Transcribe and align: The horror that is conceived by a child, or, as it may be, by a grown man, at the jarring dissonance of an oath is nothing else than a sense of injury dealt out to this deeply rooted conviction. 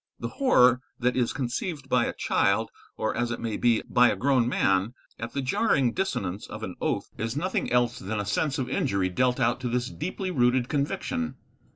The 0.19 0.29
horror 0.29 0.81
that 0.97 1.15
is 1.15 1.31
conceived 1.31 1.87
by 1.87 2.05
a 2.07 2.13
child, 2.15 2.71
or, 2.97 3.15
as 3.15 3.29
it 3.29 3.39
may 3.39 3.55
be, 3.55 3.83
by 3.87 4.09
a 4.09 4.15
grown 4.15 4.47
man, 4.49 4.95
at 5.19 5.33
the 5.33 5.43
jarring 5.43 5.93
dissonance 5.93 6.47
of 6.47 6.63
an 6.63 6.73
oath 6.81 7.11
is 7.19 7.37
nothing 7.37 7.71
else 7.71 7.99
than 7.99 8.19
a 8.19 8.25
sense 8.25 8.57
of 8.57 8.67
injury 8.67 9.09
dealt 9.09 9.39
out 9.39 9.59
to 9.59 9.69
this 9.69 9.91
deeply 9.91 10.31
rooted 10.31 10.69
conviction. 10.69 11.35